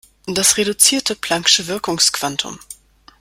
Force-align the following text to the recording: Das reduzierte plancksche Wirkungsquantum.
Das 0.25 0.57
reduzierte 0.57 1.15
plancksche 1.15 1.67
Wirkungsquantum. 1.67 2.57